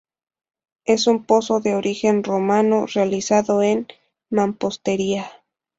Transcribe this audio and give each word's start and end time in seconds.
Es 0.83 1.05
un 1.05 1.25
pozo 1.25 1.59
de 1.59 1.75
origen 1.75 2.23
romano, 2.23 2.87
realizado 2.87 3.61
en 3.61 3.85
mampostería. 4.31 5.29